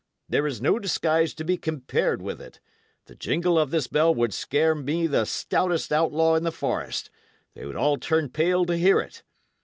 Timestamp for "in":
6.33-6.41